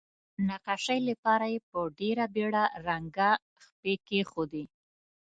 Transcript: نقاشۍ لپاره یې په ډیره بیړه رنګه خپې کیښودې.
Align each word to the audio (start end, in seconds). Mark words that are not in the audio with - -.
نقاشۍ 0.47 0.99
لپاره 1.09 1.45
یې 1.53 1.59
په 1.69 1.79
ډیره 1.99 2.25
بیړه 2.35 2.63
رنګه 2.87 3.31
خپې 3.65 3.93
کیښودې. 4.07 4.65